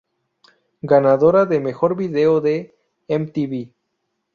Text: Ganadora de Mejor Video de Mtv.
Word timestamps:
Ganadora 0.81 1.45
de 1.45 1.59
Mejor 1.59 1.95
Video 1.95 2.41
de 2.41 2.75
Mtv. 3.07 3.67